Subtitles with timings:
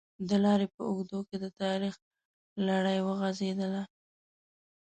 [0.29, 1.95] د لارې په اوږدو کې د تاریخ
[2.67, 3.83] لړۍ وغزېدله.